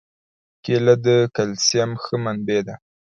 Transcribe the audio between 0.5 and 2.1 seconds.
کېله د کلسیم